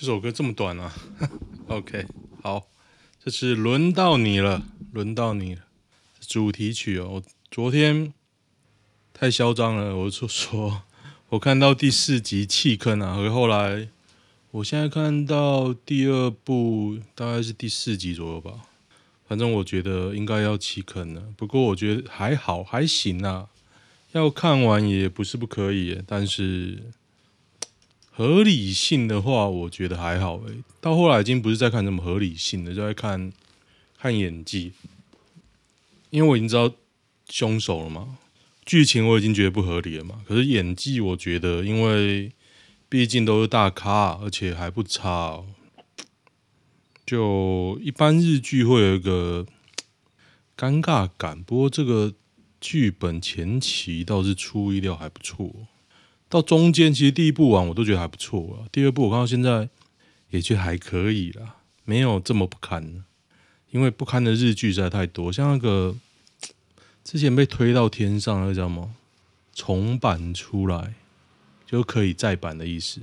[0.00, 0.90] 这首歌这么短啊？
[1.68, 2.06] OK，
[2.42, 2.66] 好，
[3.22, 4.62] 这是轮到你了，
[4.94, 5.60] 轮到你了，
[6.26, 7.22] 主题曲哦。
[7.50, 8.14] 昨天
[9.12, 10.84] 太嚣张了，我就说，
[11.28, 13.90] 我看到第四集弃坑啊，而后来，
[14.52, 18.52] 我现在看到第二部，大概是第四集左右吧。
[19.28, 23.48] 反正我觉得应该要弃坑了，不过我觉得还好，还行啊。
[24.12, 26.84] 要看完也不是不可以，但是
[28.10, 30.62] 合理性的话，我觉得还好诶。
[30.80, 33.32] 到后来已经不是在看什么合理性的，就在看
[33.98, 34.72] 看演技，
[36.10, 36.72] 因为我已经知道
[37.28, 38.18] 凶手了嘛，
[38.64, 40.22] 剧情我已经觉得不合理了嘛。
[40.26, 42.32] 可是演技，我觉得因为
[42.88, 45.46] 毕竟都是大咖，而且还不差哦。
[47.06, 49.46] 就一般日剧会有一个
[50.56, 52.14] 尴尬感，不过这个。
[52.62, 55.50] 剧本前期倒是出意料还不错，
[56.30, 59.68] 到中间其实第一部完我都觉得还不错啊，第二部我看到现在
[60.30, 63.04] 也就还可以啦，没有这么不堪。
[63.70, 65.94] 因为不堪的日剧实在太多，像那个
[67.04, 68.92] 之前被推到天上那个叫什么
[69.54, 70.94] 重版出来
[71.66, 73.00] 就可以再版的意思，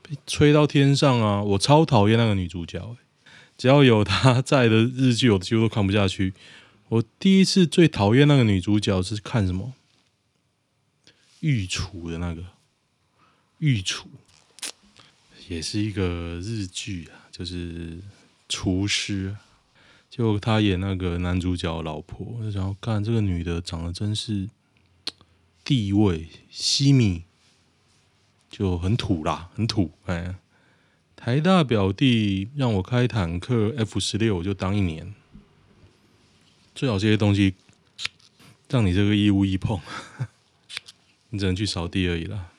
[0.00, 1.42] 被吹到天上啊！
[1.42, 2.96] 我超讨厌那个女主角，
[3.56, 6.32] 只要有她在的日剧我几乎都看不下去。
[6.90, 9.74] 我第一次最讨厌那个女主角是看什么？
[11.40, 12.44] 御厨的那个
[13.58, 14.08] 御厨，
[15.48, 17.98] 也是一个日剧啊，就是
[18.48, 19.36] 厨师。
[20.10, 24.48] 就他演那个男主角老婆，然后看这个女的长得真是
[25.62, 27.22] 地位西米，
[28.50, 29.92] 就很土啦， 很土。
[30.06, 30.34] 哎，
[31.14, 35.14] 台大表弟让我开坦克 F 十六，我就当一年。
[36.74, 37.54] 最好这些东西
[38.68, 39.80] 让你这个一物一碰，
[41.30, 42.52] 你只能去扫地而已啦。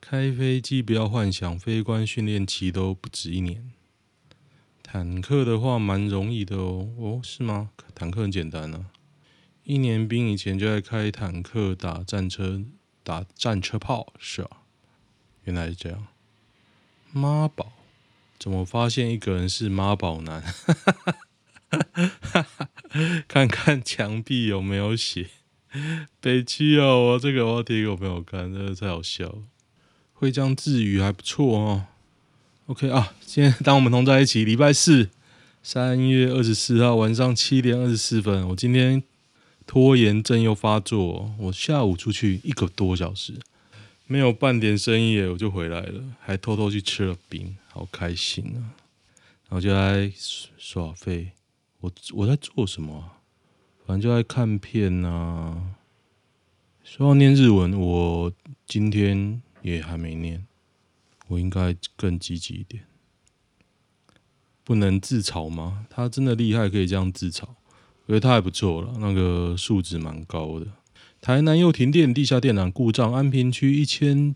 [0.00, 3.72] 开飞机不要幻想，飞官训练期都不止一年。
[4.82, 7.70] 坦克的话蛮容易的哦，哦是吗？
[7.94, 8.92] 坦克很简单呢、啊，
[9.64, 12.62] 一年兵以前就在开坦克打战车，
[13.02, 14.62] 打战车炮，是啊，
[15.44, 16.08] 原来是这样。
[17.12, 17.72] 妈宝，
[18.38, 20.42] 怎么发现一个人是妈宝男？
[23.28, 25.30] 看看墙壁有没有写，
[26.20, 29.38] 北七哦，我这个我要贴给我朋友看，这个太好笑了。
[30.12, 31.86] 会讲日语还不错哦。
[32.66, 35.10] OK 啊，今天当我们同在一起，礼拜四，
[35.62, 38.46] 三月二十四号晚上七点二十四分。
[38.48, 39.02] 我今天
[39.66, 43.34] 拖延症又发作，我下午出去一个多小时，
[44.06, 48.76] 没有半点生意，我就回来了，还偷偷去吃了冰，好开心啊！
[49.48, 50.12] 然后就来
[50.58, 51.32] 耍费。
[51.80, 53.10] 我我在做什么？
[53.92, 55.76] 反正就在看片呐、啊。
[56.82, 58.32] 说要念日文，我
[58.66, 60.46] 今天也还没念。
[61.28, 62.84] 我应该更积极一点。
[64.64, 65.84] 不能自嘲吗？
[65.90, 67.42] 他真的厉害，可以这样自嘲。
[68.06, 70.68] 我觉得他还不错了，那个素质蛮高的。
[71.20, 74.34] 台南又停电，地下电缆故障，安平区一千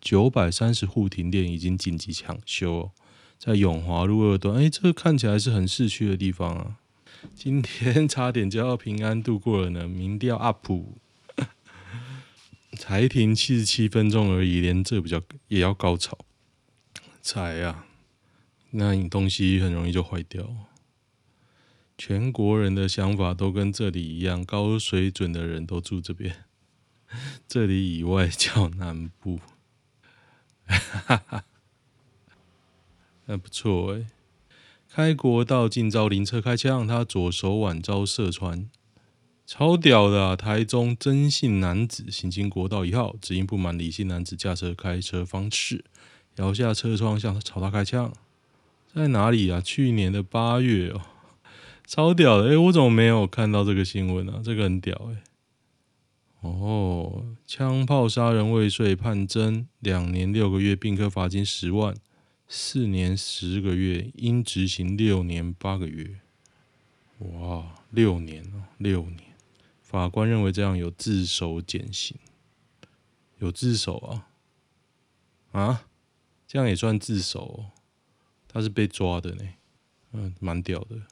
[0.00, 2.90] 九百三十户停电，已经紧急抢修。
[3.38, 6.76] 在永华路二段，哎，这个看起来是很市区的地方啊。
[7.34, 10.68] 今天差点就要平安度过了呢，民调 up，
[12.76, 16.18] 才 停七十七分钟而已，连这比较也要高潮，
[17.20, 17.86] 才啊，
[18.70, 20.48] 那你东西很容易就坏掉。
[21.96, 26.44] 全国人的想法都跟这里一样，高水准的人都住这边，
[27.46, 29.38] 这里以外叫南部，
[30.66, 31.44] 哈哈，
[33.26, 34.06] 那不错哎。
[34.94, 38.70] 开国道近遭灵车开枪，他左手腕遭射穿，
[39.44, 40.36] 超屌的啊！
[40.36, 45.84] 台中曾姓男子行经国道一号，只因不满李姓男子驾车开车方式，
[46.36, 48.12] 摇下车窗向他朝他开枪。
[48.94, 49.60] 在哪里啊？
[49.60, 51.00] 去年的八月哦，
[51.84, 52.50] 超屌的！
[52.50, 54.40] 诶、我怎么没有看到这个新闻啊？
[54.44, 55.16] 这个很屌诶、
[56.42, 61.96] 哦，枪炮杀人未遂，判侦两年六个月，并科罚金十万。
[62.46, 66.20] 四年十个月，应执行六年八个月。
[67.18, 69.34] 哇，六年哦，六年！
[69.80, 72.16] 法官认为这样有自首减刑，
[73.38, 74.28] 有自首啊？
[75.52, 75.86] 啊？
[76.46, 77.70] 这样也算自首哦？
[78.46, 79.44] 他是被抓的呢，
[80.12, 81.02] 嗯，蛮屌的。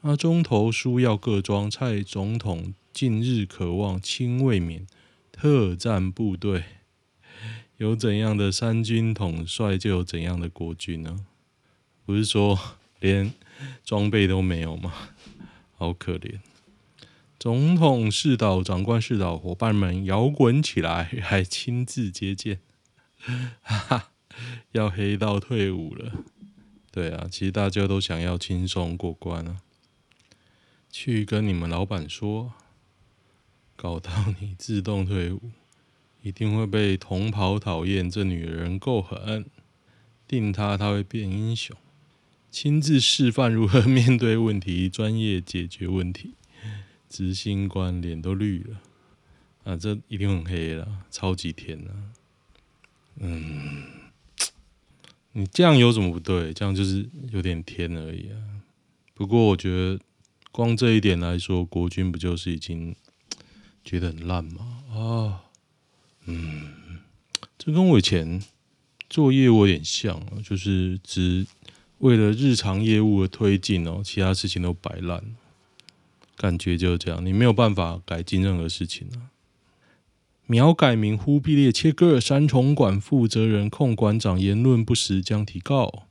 [0.00, 4.86] 啊，中投书要各庄，蔡总统近日渴望亲卫冕
[5.30, 6.64] 特战部队。
[7.80, 11.24] 有怎样的三军统帅，就有怎样的国军呢？
[12.04, 13.32] 不是说连
[13.86, 14.92] 装备都没有吗？
[15.78, 16.40] 好可怜！
[17.38, 22.60] 总统视导、长官视导，伙伴们摇滚起来，还亲自接见，
[23.62, 24.10] 哈哈！
[24.72, 26.12] 要黑到退伍了。
[26.92, 29.62] 对啊，其实大家都想要轻松过关啊。
[30.90, 32.52] 去跟你们老板说，
[33.74, 35.40] 搞到你自动退伍，
[36.22, 38.10] 一定会被同袍讨厌。
[38.10, 39.46] 这女人够狠，
[40.26, 41.76] 定她，她会变英雄，
[42.50, 46.34] 亲自示范如何面对问题，专业解决问题。
[47.08, 48.80] 执行官脸都绿了，
[49.64, 52.14] 啊，这一定很黑了，超级甜啊！
[53.16, 53.82] 嗯，
[55.32, 56.52] 你这样有什么不对？
[56.52, 58.38] 这样就是有点甜而已啊。
[59.12, 59.98] 不过我觉得，
[60.52, 62.94] 光这一点来说，国军不就是已经
[63.84, 64.84] 觉得很烂吗？
[64.88, 65.49] 啊，
[66.26, 66.68] 嗯，
[67.58, 68.42] 这跟我以前
[69.08, 71.46] 做业务有点像，就是只
[71.98, 75.22] 为了日常业务的推进哦，其他事情都摆烂。
[76.36, 79.28] 感觉就是这样，你没有办法改进任何事情啊。
[80.46, 86.06] 苗改名忽必烈切割，三重馆负责人控馆长言论不实将提告。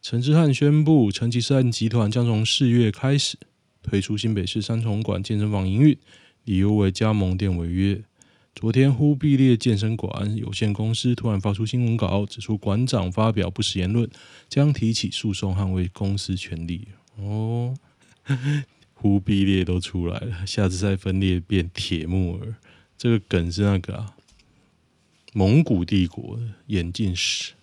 [0.00, 3.36] 陈之汉宣布，成吉思汗集团将从四月开始
[3.82, 5.98] 退出新北市三重馆健身房营运，
[6.44, 8.02] 理由为加盟店违约。
[8.54, 14.08] 昨天，忽必烈健身馆有限公司突然发出新闻稿，指出馆长发表不实言论，
[14.48, 16.88] 将提起诉讼捍卫公司权利。
[17.16, 17.74] 哦。
[18.94, 22.54] 忽必烈都出来了，下次再分裂变铁木儿，
[22.96, 24.14] 这个梗是那个啊，
[25.32, 27.54] 蒙古帝国的演进史，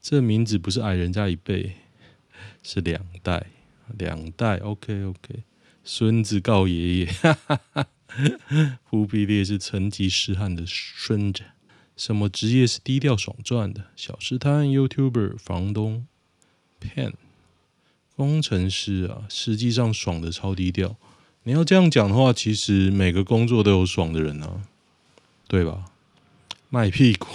[0.00, 1.74] 这名字不是矮人家一辈，
[2.64, 3.46] 是两代，
[3.96, 4.56] 两代。
[4.56, 5.44] OK OK，
[5.84, 7.86] 孙子告爷爷，哈哈哈。
[8.84, 11.42] 忽必烈是成吉思汗的孙子，
[11.96, 13.86] 什么职业是低调爽赚的？
[13.96, 16.06] 小吃摊、YouTuber、房东、
[16.80, 17.14] Pen。
[18.16, 20.96] 工程师啊，实际上爽的超低调。
[21.44, 24.62] 你要这样讲的话，其实每个工作都有爽的人啊，
[25.48, 25.86] 对吧？
[26.68, 27.26] 卖屁股，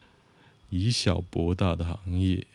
[0.70, 2.46] 以小博大的行业。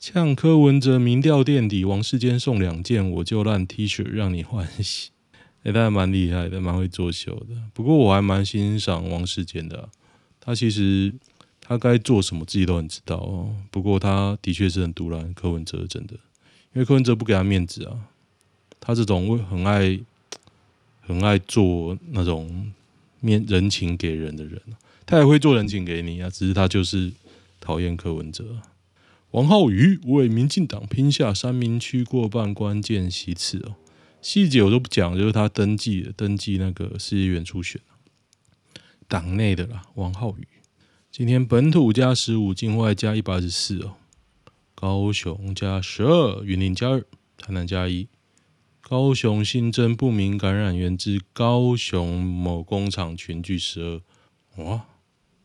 [0.00, 5.10] 呛柯文哲民调垫底，王世坚送两件我就烂 T 恤让你欢喜。
[5.62, 7.56] 哎、他还蛮厉害的，蛮会作秀的。
[7.72, 9.88] 不过我还蛮欣赏王世坚的、
[10.40, 11.12] 他其实。
[11.60, 13.54] 他该做什么自己都很知道哦。
[13.70, 16.14] 不过他的确是很独揽柯文哲，真的，
[16.72, 18.08] 因为柯文哲不给他面子啊。
[18.80, 20.00] 他这种会很爱、
[21.02, 22.72] 很爱做那种
[23.20, 24.58] 面人情给人的人，
[25.04, 26.30] 他也会做人情给你啊。
[26.30, 27.12] 只是他就是
[27.60, 28.62] 讨厌柯文哲。
[29.32, 33.74] 王浩宇为民进党拼下三民区过半关键席次哦，
[34.20, 37.80] 细节我都不讲，就是他登记了，登记那个市议员初选，
[39.06, 40.46] 党内的啦，王浩宇。
[41.10, 43.94] 今天本土加十五，境外加一百二十四哦。
[44.74, 47.00] 高雄加十二，云林加二，
[47.36, 48.08] 台南加一。
[48.80, 54.00] 高雄新增不明感染源之高雄某工厂群聚十二。
[54.62, 54.86] 哇，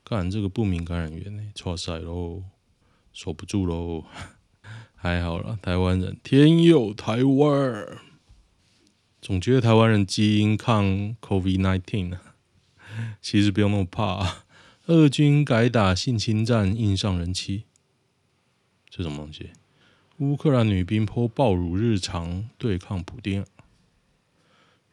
[0.03, 1.43] 干这个不明感染源呢？
[1.53, 2.43] 错赛喽，
[3.11, 4.05] 守不住喽。
[4.95, 7.87] 还好啦，台湾人天佑台湾。
[9.23, 12.19] 总觉得台湾人基因抗 COVID-19 呢，
[13.21, 14.45] 其实不用那么怕啊。
[14.87, 17.63] 俄军改打性侵战，硬上人妻，
[18.89, 19.51] 这什么东西？
[20.17, 23.45] 乌克兰女兵泼爆乳日常对抗普丁。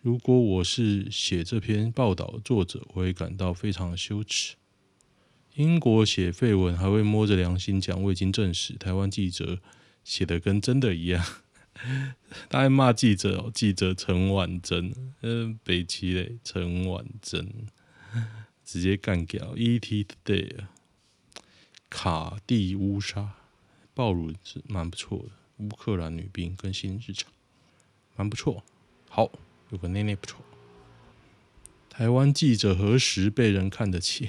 [0.01, 4.55] 如果我是写这篇报道的作者，我会感到非常的羞耻。
[5.57, 8.75] 英国写废文还会摸着良心讲，未经证实。
[8.75, 9.59] 台湾记者
[10.05, 11.27] 写的跟真的一样，
[12.49, 17.67] 他还骂记者哦，记者陈婉珍，嗯，北齐嘞，陈婉珍。
[18.65, 20.71] 直接干掉 ET Today 啊！
[21.89, 23.33] 卡蒂乌莎
[23.95, 27.33] 爆乳是蛮不错的，乌克兰女兵更新日常，
[28.15, 28.62] 蛮不错。
[29.09, 29.33] 好，
[29.71, 30.41] 有个内内不错。
[31.89, 34.29] 台湾记者何时被人看得起？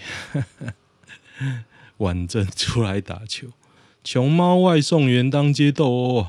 [1.97, 3.49] 婉珍出来打球，
[4.03, 6.27] 熊猫外送员当街斗殴，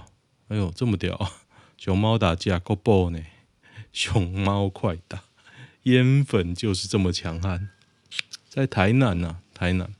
[0.52, 1.32] 哎呦，这么屌！
[1.78, 3.18] 熊猫打架够爆呢！
[3.90, 5.24] 熊猫快打，
[5.84, 7.70] 烟粉就是这么强悍。
[8.50, 9.94] 在台南呐、啊，台南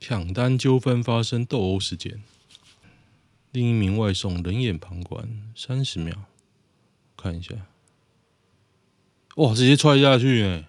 [0.00, 2.20] 抢单纠纷发生斗殴事件，
[3.52, 6.24] 另一名外送冷眼旁观三十秒，
[7.16, 7.54] 看一下，
[9.36, 10.64] 哇，直接踹下去哎！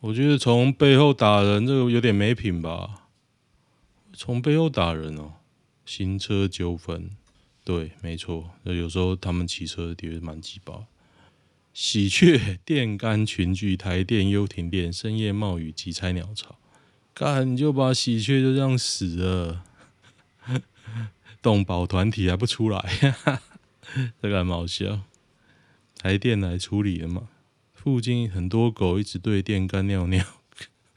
[0.00, 3.06] 我觉得从背后打人这个有点没品吧？
[4.12, 5.34] 从背后打人哦，
[5.90, 7.10] 行车纠纷，
[7.64, 10.86] 对，没错，有时候他们骑车的确蛮鸡巴。
[11.74, 16.56] 喜鹊电杆群聚，台电又停电，深夜冒雨急拆鸟巢，
[17.12, 19.64] 干你就把喜鹊就这样死了，
[21.42, 22.78] 动保团体还不出来，
[24.22, 25.02] 这个还蛮好笑。
[25.98, 27.30] 台电来处理了嘛？
[27.74, 30.24] 附近很多狗一直对电杆尿尿，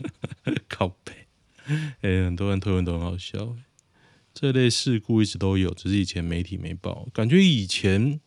[0.70, 1.26] 靠背。
[1.66, 3.56] 哎、欸，很多人推文都很好笑。
[4.34, 7.08] 这类事故一直都有，只是以前媒体没报。
[7.14, 8.20] 感觉以前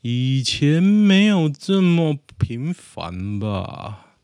[0.00, 4.16] 以前没有这么频繁吧？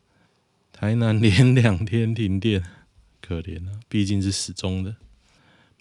[0.71, 2.63] 台南连两天停电，
[3.21, 3.79] 可怜啊！
[3.87, 4.95] 毕竟是死忠的。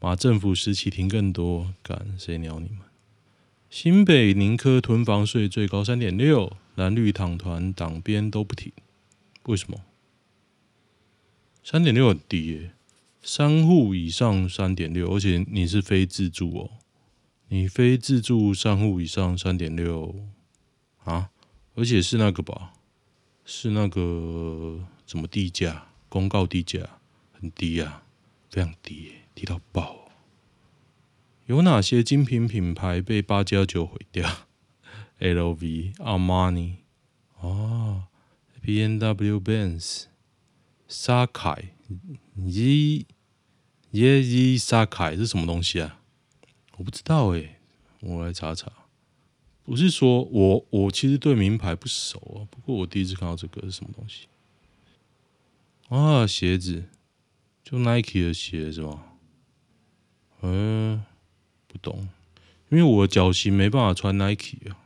[0.00, 2.80] 马政府时期停更多，敢谁鸟你们？
[3.70, 8.72] 新北宁科囤房税最高三点六，蓝绿党团党鞭都不停，
[9.44, 9.80] 为什么？
[11.64, 12.72] 三点六很低耶、
[13.30, 16.70] 三户以上三点六，而且你是非自住哦，
[17.49, 20.14] 你非自住三户以上三点六
[21.04, 21.28] 啊，
[21.75, 22.73] 而且是那个吧，
[23.44, 26.99] 是那个什么地价公告地价
[27.32, 28.02] 很低啊，
[28.49, 30.08] 非常低，低到爆。
[31.44, 34.26] 有哪些精品品牌被八加九毁掉？
[35.20, 36.76] LV、Armani
[37.40, 38.04] 哦
[38.62, 40.04] B N W、Benz、
[40.88, 41.75] 沙凯、
[42.35, 43.04] 一。
[43.92, 46.00] 耶伊萨凯是什么东西啊？
[46.76, 47.59] 我不知道哎、
[48.00, 48.71] 我来查查。
[49.64, 54.26] 不是说我我其实对名牌不熟啊，不过我第一次看到这个是什么东西
[55.88, 56.26] 啊？
[56.26, 56.85] 鞋子，
[57.64, 59.04] 就 Nike 的鞋是吗？
[60.42, 61.02] 嗯，
[61.66, 62.09] 不懂，
[62.68, 64.76] 因为我脚型没办法穿 Nike 啊。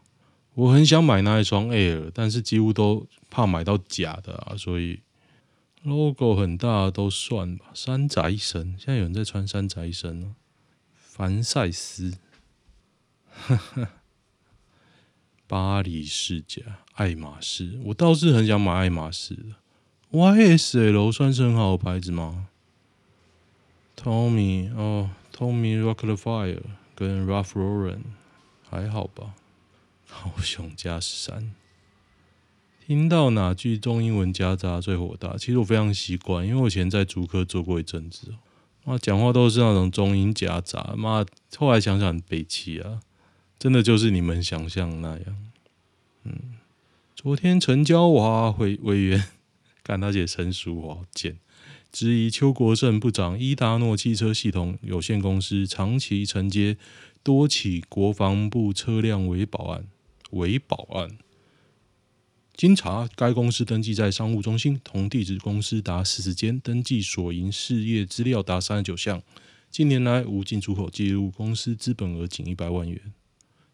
[0.54, 5.00] 我很想买那一双 Air，但是几乎都怕买到假的啊，所以。
[5.82, 7.66] Logo 很大都算吧。
[7.74, 10.36] 山寨神，现在有人在穿山寨神呢。
[10.94, 12.14] 凡赛斯，
[15.46, 16.62] 巴黎世家，
[16.94, 19.56] 爱马仕，我倒是很想买爱马仕的。
[20.10, 22.48] YSL 算是很好的牌子吗
[23.96, 26.62] ？Tommy 哦，Tommy Rockefeller
[26.94, 28.02] 跟 Ralph Lauren
[28.68, 29.34] 还好吧。
[30.08, 31.54] 高雄加十三。
[32.92, 35.34] 听到哪句中英文夹杂最火大？
[35.38, 38.34] 其实我非常习惯，因为我以前在竹科做过一阵子，
[38.84, 41.25] 啊，讲话都是那种中英夹杂，妈，
[41.56, 43.00] 后来想想很北七啊，
[43.58, 45.25] 真的就是你们想象那样。
[46.25, 46.34] 嗯，
[47.16, 49.25] 昨天陈椒华委委员
[49.82, 51.38] 看他写陈淑华见，
[51.90, 56.76] 质疑邱国正部长伊达诺汽车系统有限公司长期承接
[57.22, 59.87] 多起国防部车辆维保案，
[60.32, 61.16] 维保案。
[62.54, 69.23] 经查，该公司登记在商务中心，同地址公司达四十间，登记所营事业资料达三十九项。
[69.71, 73.00] 近年来无进出口记录，公司资本额仅一百万元，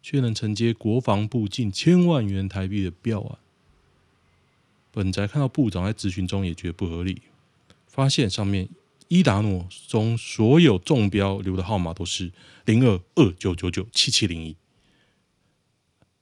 [0.01, 3.39] 却能承接国防部近千万元台币的标案。
[4.93, 7.23] 本宅看到部长在咨询中也觉得不合理，
[7.89, 8.69] 发现上面
[9.09, 12.31] 伊达诺中所有中标留的号码都是
[12.65, 14.57] 零二二九九九七七零一。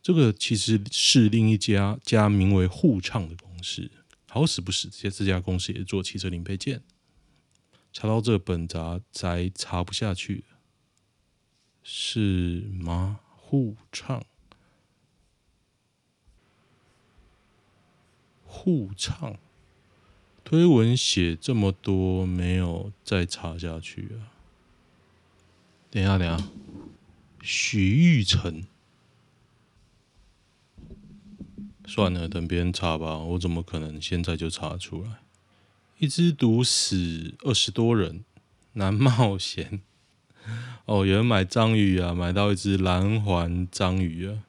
[0.07, 3.91] 这个其实是另一家家名为沪畅的公司，
[4.29, 6.81] 好死不死，这这家公司也做汽车零配件。
[7.93, 10.45] 查到这本杂宅查不下去，
[11.83, 13.19] 是吗？
[13.37, 14.25] 沪畅，
[18.45, 19.41] 沪畅，
[20.45, 24.31] 推文写这么多，没有再查下去啊？
[25.91, 26.49] 等一下，等一下，
[27.43, 28.63] 许玉成。
[31.87, 33.19] 算了，等别人查吧。
[33.19, 35.21] 我怎么可能现在就查出来？
[35.99, 38.25] 一只毒死二十多人，
[38.75, 39.81] 难冒险。
[40.85, 44.43] 哦，有人买章鱼啊，买到一只蓝环章鱼啊。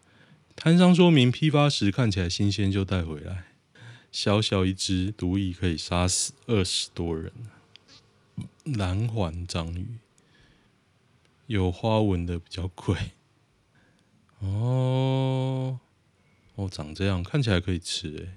[0.56, 3.46] 摊商说明，批发时看起来新鲜就带回来。
[4.12, 7.32] 小小一只，毒液可以杀死二十多人。
[8.66, 10.00] 蓝环章鱼，
[11.46, 12.98] 有花纹的比较贵。
[14.40, 15.80] 哦。
[16.58, 18.30] 哦，长这样看起来可以吃诶，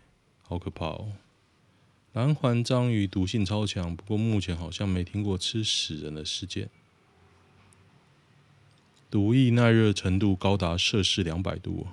[0.43, 1.13] 好可怕哦！
[2.13, 6.69] 蓝环章鱼毒性超强，不过目前好像没听过吃死人的事件。
[9.11, 11.87] 毒液耐热程度高达摄氏两百度，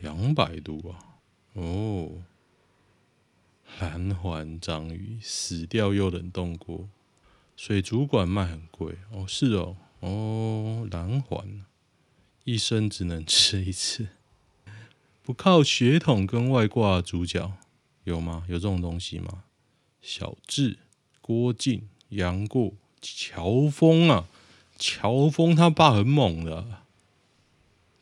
[0.00, 0.98] 两百度啊！
[1.52, 2.24] 哦，
[3.78, 6.88] 蓝环章鱼死掉又冷冻过，
[7.56, 9.24] 水族馆卖很贵哦。
[9.28, 11.64] 是哦，哦，蓝环
[12.42, 14.08] 一生只能吃一次。
[15.26, 17.52] 不靠血统跟外挂主角
[18.04, 18.44] 有吗？
[18.46, 19.42] 有这种东西吗？
[20.00, 20.78] 小智、
[21.20, 24.28] 郭靖、杨过、乔峰啊，
[24.78, 26.82] 乔峰他爸很猛的、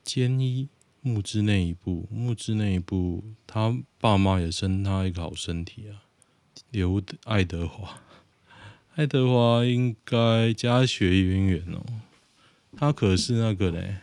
[0.03, 0.69] 坚一
[1.01, 6.05] 木之内一部，木之内一部，他爸妈也生他一个好身体啊。
[6.71, 8.03] 刘爱德华，
[8.97, 11.83] 爱德华应该家学渊源哦，
[12.77, 14.01] 他可是那个嘞。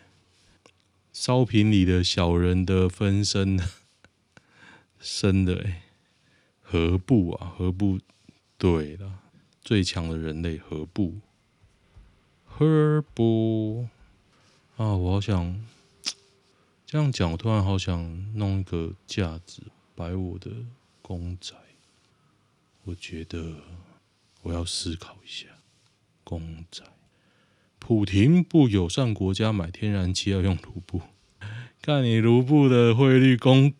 [1.11, 3.59] 烧瓶里的小人的分身，
[4.99, 5.83] 生的哎，
[6.61, 7.53] 何不啊？
[7.57, 7.99] 何不
[8.57, 9.19] 对了？
[9.61, 11.19] 最强的人类何不？
[12.45, 13.87] 何不？
[14.77, 15.63] 啊，我好想
[16.85, 19.63] 这样讲，我突然好想弄一个架子
[19.95, 20.49] 摆我的
[21.01, 21.53] 公仔。
[22.83, 23.57] 我觉得
[24.41, 25.45] 我要思考一下，
[26.23, 26.83] 公仔。
[27.83, 31.01] 普廷不友善国家买天然气要用卢布，
[31.81, 33.73] 看你卢布的汇率公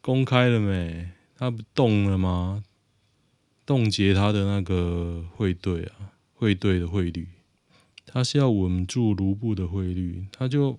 [0.00, 1.10] 公开了没？
[1.36, 2.62] 他不动了吗？
[3.66, 7.26] 冻结他的那个汇兑啊，汇兑的汇率，
[8.06, 10.78] 他是要稳住卢布的汇率，他就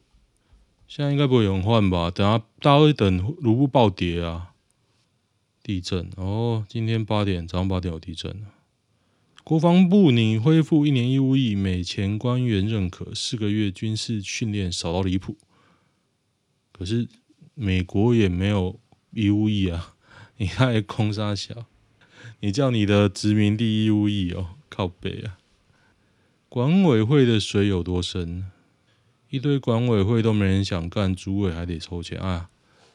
[0.87, 2.09] 现在应该不会有人换吧？
[2.09, 4.53] 等下大会等卢布暴跌啊！
[5.61, 8.54] 地震哦，今天八点早上八点有地震啊。
[9.45, 15.37] 国防部拟恢复一年义务役，美前官员认可四个月军事训练少到离谱。
[16.71, 17.07] 可是
[17.53, 18.79] 美国也没有
[19.11, 19.93] 义务役啊，
[20.37, 21.67] 你还空杀小？
[22.39, 25.37] 你叫你的殖民地义务役哦，靠北啊！
[26.49, 28.49] 管委会的水有多深？
[29.29, 32.49] 一堆管委会都没人想干，主委还得抽钱啊！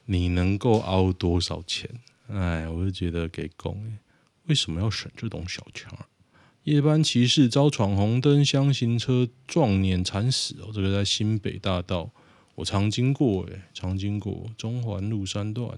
[0.07, 1.88] 你能够凹多少钱？
[2.26, 3.97] 哎，我就觉得给公，
[4.47, 5.89] 为什么要省这种小钱？
[6.71, 10.71] 夜班骑士遭闯红灯厢型车撞碾惨死哦！
[10.73, 12.13] 这个在新北大道，
[12.54, 15.76] 我常经过诶，常经过中环路三段。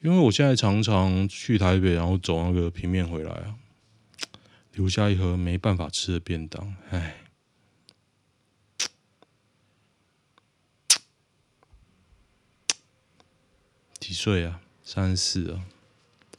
[0.00, 3.56] 因为我现在常常去台北，然后走那个平面回来啊，
[4.72, 7.18] 留下一盒没办法吃的便当，唉。
[14.00, 14.62] 几岁啊？
[14.82, 15.66] 三十四啊，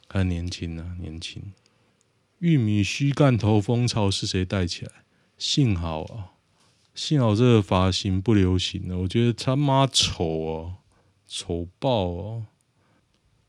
[0.08, 1.52] 还年轻啊，年轻。
[2.38, 4.92] 玉米须干头风潮是谁带起来？
[5.38, 6.32] 幸好啊，
[6.94, 8.98] 幸好这个发型不流行了。
[8.98, 10.74] 我觉得他妈丑哦，
[11.26, 12.46] 丑爆哦！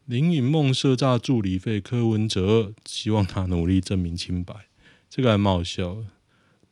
[0.06, 4.68] 林允梦设诈助理费，柯文哲希望他努力证明清白。
[5.10, 6.06] 这个还蛮好笑的。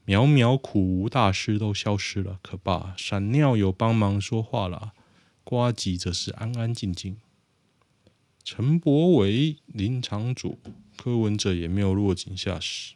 [0.06, 2.94] 苗苗苦无大师都消失了，可怕！
[2.98, 4.94] 闪尿有帮忙说话了，
[5.44, 7.18] 瓜吉则是安安静静。
[8.44, 10.60] 陈柏惟、林场主。
[10.98, 12.94] 柯文哲也没有落井下石，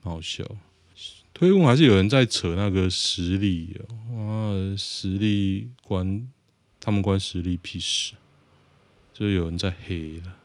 [0.00, 0.44] 好笑。
[1.34, 3.76] 推文还是有人在扯那个实力
[4.12, 6.30] 啊，实力关
[6.78, 8.14] 他们关实力屁事，
[9.12, 10.36] 就有人在黑了。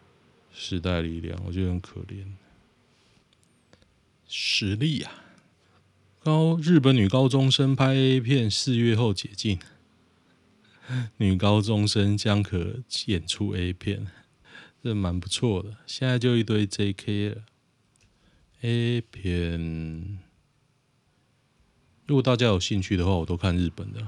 [0.52, 2.26] 时代力量，我觉得很可怜。
[4.28, 5.24] 实力啊，
[6.20, 9.60] 高日本女高中生拍 A 片四月后解禁，
[11.18, 14.08] 女高中生将可演出 A 片。
[14.88, 17.44] 这蛮不错的，现在就一堆 JK 了。
[18.62, 20.18] A 片，
[22.06, 24.08] 如果大家有兴趣的话，我都看日本的。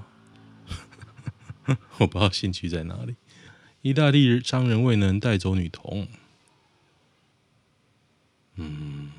[1.99, 3.15] 我不知道兴趣在哪里。
[3.81, 6.07] 意大利商人未能带走女童。
[8.55, 9.11] 嗯，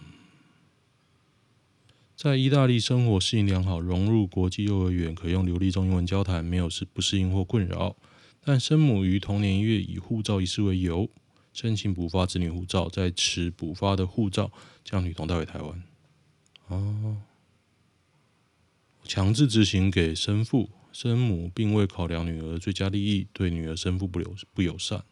[2.16, 7.96] 在意大利生活适应良好，融入国际幼儿园，可用流利中英文交谈，没有是不适应或困扰。
[8.42, 11.10] 但生母于同年一月以护照遗失为由。
[11.52, 14.50] 申请补发子女护照，在持补发的护照
[14.84, 15.82] 将女童带回台湾。
[16.68, 17.16] 哦，
[19.04, 25.04] 强制执行给生父、生母，并未考量女儿最佳利益，对女儿生父不友不友善。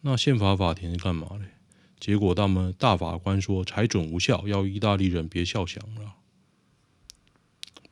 [0.00, 1.46] 那宪法法庭是干嘛嘞？
[2.00, 6.16] 结果他们大法官说裁准无效，要意大利人别笑想了。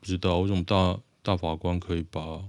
[0.01, 2.43] 不知道为什么大大法官可以把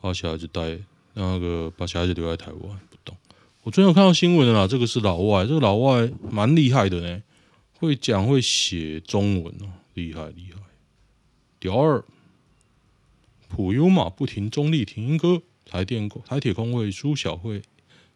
[0.00, 0.78] 把小孩子带
[1.14, 2.80] 那个把小孩子留在台湾，
[3.62, 7.22] 我最近有看到新闻的啦，这个是老外，这个老外蛮厉害的呢，
[7.74, 10.60] 会讲会写中文哦，厉害厉害。
[11.60, 12.04] 第二，
[13.48, 17.60] 普悠玛不停中立停歌，台电台铁工会苏巧慧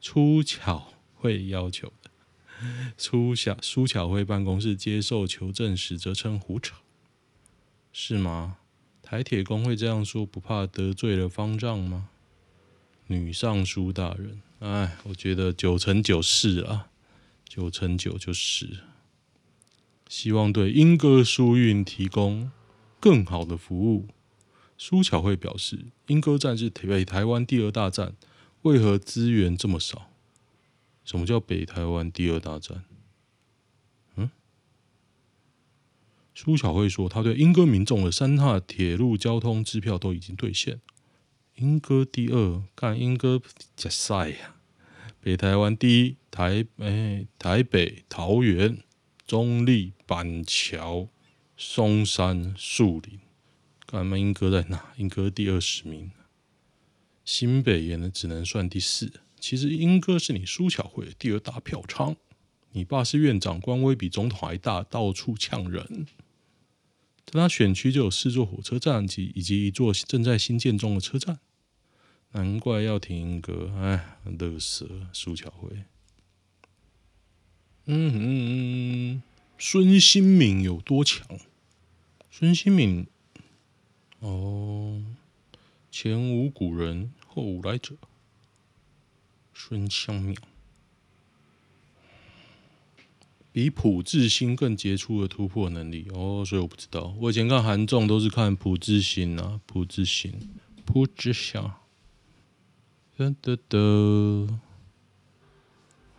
[0.01, 2.11] 苏巧慧要求的，
[2.97, 6.77] 苏巧苏巧慧办公室接受求证时则称胡扯，
[7.93, 8.59] 是吗？
[9.03, 12.09] 台铁工会这样说，不怕得罪了方丈吗？
[13.13, 14.41] 女尚书大人。
[14.61, 16.89] 哎，我觉得九成九是啊，
[17.45, 18.79] 九成九就是。
[20.09, 22.51] 希望对莺歌疏运提供
[22.99, 24.09] 更好的服务。
[24.77, 28.15] 苏巧慧表示，莺歌站是北台湾第二大站，
[28.63, 30.11] 为何资源这么少？
[31.05, 32.85] 什么叫北台湾第二大站？
[34.17, 34.31] 嗯？
[36.35, 40.81] 苏巧慧说，他对莺歌民众的三大铁路交通支票都已经兑现。
[41.57, 43.41] 莺歌第二，干莺歌
[43.77, 44.57] 加赛呀！
[45.21, 48.79] 北台湾第一，台哎、台北、桃园、
[49.27, 51.09] 中坜、板桥、
[51.57, 53.21] 松山、树林，
[53.87, 54.93] 干嘛莺歌在哪？
[54.97, 56.11] 莺歌第二十名，
[57.25, 59.13] 新北也能只能算第四。
[59.39, 62.17] 其实莺歌是你苏巧慧第二大票仓，
[62.71, 66.07] 你爸是院长，官威比总统还大，到处呛人。
[67.25, 71.39] 在他选区就有四座火车站及以及一座正在新建中的车站，
[72.33, 73.73] 难怪要停格。
[73.77, 75.85] 哎，乐色苏巧慧。
[77.85, 78.23] 嗯嗯
[79.15, 79.23] 嗯，
[79.59, 81.27] 孙兴敏有多强？
[82.31, 83.07] 孙兴敏，
[84.21, 85.03] 哦，
[85.91, 87.97] 前无古人，后无来者。
[89.53, 90.37] 孙兴敏。
[93.53, 97.15] 比朴智星更杰出的突破能力哦，所以我不知道。
[97.21, 100.33] 我以前看韩综都是看朴智星啊，朴智星，
[100.87, 101.63] 朴智星。
[103.19, 103.79] 哒哒哒，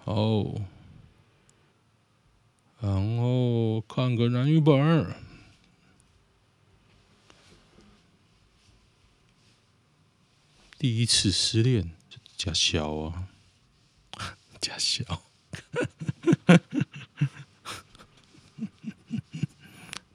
[0.05, 0.61] 好，
[2.79, 5.13] 然后看个男语本。
[10.77, 11.91] 第一次失恋，
[12.37, 13.27] 假笑啊，
[14.61, 15.03] 假笑。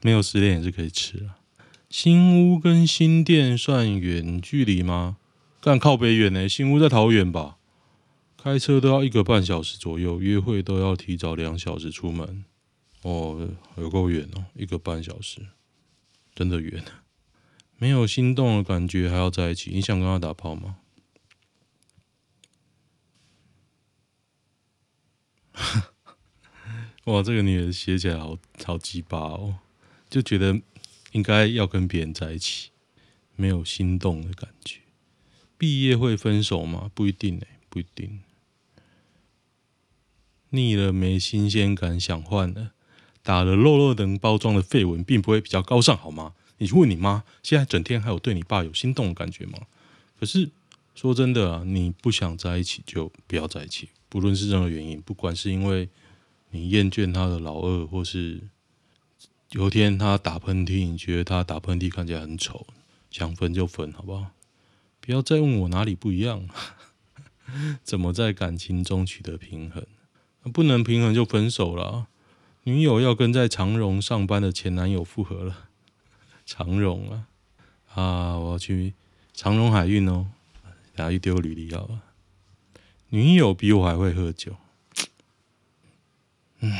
[0.02, 1.38] 没有失恋也是可以吃啊。
[1.88, 5.16] 新屋跟新店算远距离吗？
[5.60, 7.56] 干靠北远呢、新屋在桃园吧？
[8.36, 12.44] 开车都要一个半小时左右，约会都要提早两小时出门。
[13.02, 15.40] 哦，有够远哦，一个半小时，
[16.34, 16.84] 真的远。
[17.76, 19.70] 没有心动的感觉还要在一起？
[19.72, 20.76] 你想跟他打炮吗？
[27.06, 29.58] 哇，这个女人写起来好好鸡巴哦。
[30.10, 30.60] 就觉得
[31.12, 32.70] 应该要跟别人在一起，
[33.36, 34.80] 没有心动的感觉。
[35.56, 36.90] 毕业会分手吗？
[36.94, 38.20] 不一定哎、不一定。
[40.50, 42.72] 腻了没新鲜感，想换了。
[43.22, 46.34] 打了肉肉等包装的废文，并不会比较高尚好吗？
[46.56, 49.58] 你去问你妈，现在整天还有对你爸有心动的感觉吗？
[50.18, 50.48] 可是
[50.94, 55.88] 说真的啊，你不想在一起就不要在一起，不论是任何原因，不管是因为
[56.50, 58.40] 你厌倦他的老二，或是。
[59.52, 62.66] 有一天他打喷嚏，你觉得他打喷嚏看起来很丑，
[63.10, 64.32] 想分就分，好不好？
[65.00, 66.46] 不要再问我哪里不一样，
[67.82, 69.86] 怎么在感情中取得平衡？
[70.52, 72.08] 不能平衡就分手了。
[72.64, 75.70] 女友要跟在长荣上班的前男友复合了，
[76.44, 77.26] 长荣啊
[77.94, 78.36] 啊！
[78.38, 78.92] 我要去
[79.32, 80.26] 长荣海运哦，
[80.94, 82.02] 等下去丢履历了。
[83.08, 84.54] 女友比我还会喝酒，
[86.60, 86.70] 嗯，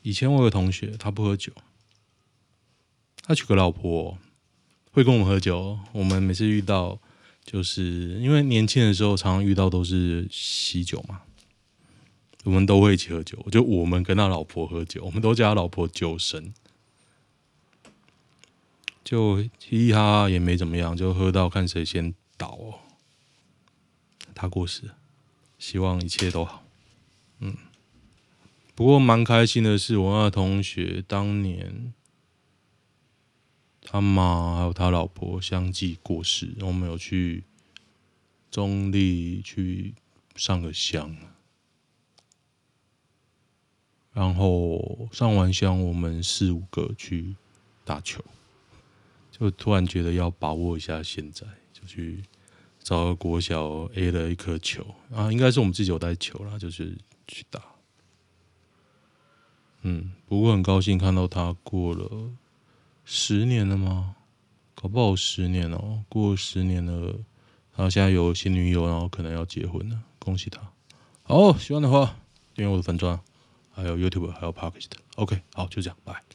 [0.00, 1.52] 以前我有个同学，他不喝酒。
[3.26, 4.16] 他娶个老婆，
[4.92, 5.76] 会跟我们喝酒。
[5.90, 6.96] 我们每次遇到，
[7.44, 11.22] 就是因为年轻的时候常常遇到都是喜酒嘛，
[12.44, 13.44] 我们都会一起喝酒。
[13.50, 16.54] 就我们跟他老婆喝酒，我们都叫他老婆酒神。
[19.02, 19.50] 就嘻
[19.88, 22.74] 嘻哈哈也没怎么样，就喝到看谁先倒哦。
[24.36, 24.82] 他过世，
[25.58, 26.62] 希望一切都好。
[27.40, 27.56] 嗯，
[28.76, 31.92] 不过蛮开心的是，我那同学当年。
[33.88, 37.44] 他妈还有他老婆相继过世，我们有去
[38.50, 39.94] 中立去
[40.34, 41.16] 上个香，
[44.12, 47.36] 然后上完香，我们四五个去
[47.84, 48.22] 打球，
[49.30, 52.24] 就突然觉得要把握一下现在，就去
[52.80, 57.62] 找个国小 A 了一颗球啊，应该是我们自己有带球啦，就是去打。
[59.82, 62.32] 嗯，不过很高兴看到他过了。
[63.06, 64.16] 十年了吗？
[64.74, 67.06] 搞不好十年哦，过十年了，
[67.74, 70.60] 然后现在有新女友，然后可能要结婚了，恭喜他。
[71.22, 72.16] 好，喜欢的话
[72.54, 73.18] 订阅我的粉钻，
[73.72, 74.90] 还有 YouTube，还有 Podcast。
[75.14, 76.25] OK，好，就这样，拜。